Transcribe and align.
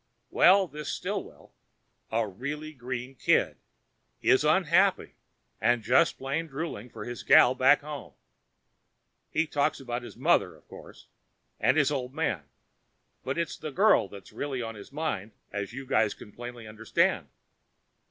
Well, 0.31 0.67
this 0.67 0.89
Stillwell 0.89 1.53
a 2.11 2.27
really 2.27 2.73
green 2.73 3.13
kid 3.13 3.57
is 4.23 4.43
unhappy 4.43 5.13
and 5.61 5.83
just 5.83 6.17
plain 6.17 6.47
drooling 6.47 6.89
for 6.89 7.05
his 7.05 7.21
gal 7.21 7.53
back 7.53 7.81
home. 7.81 8.13
He 9.29 9.45
talks 9.45 9.79
about 9.79 10.01
his 10.01 10.17
mother, 10.17 10.55
of 10.55 10.67
course, 10.67 11.05
and 11.59 11.77
his 11.77 11.91
old 11.91 12.15
man, 12.15 12.45
but 13.23 13.37
it's 13.37 13.57
the 13.57 13.71
girl 13.71 14.07
that's 14.07 14.33
really 14.33 14.59
on 14.59 14.73
his 14.73 14.91
mind 14.91 15.33
as 15.51 15.71
you 15.71 15.85
guys 15.85 16.15
can 16.15 16.31
plainly 16.31 16.65
understand. 16.67 17.27